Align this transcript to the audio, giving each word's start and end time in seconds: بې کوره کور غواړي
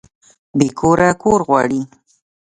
بې 0.57 0.67
کوره 0.79 1.09
کور 1.21 1.39
غواړي 1.47 1.81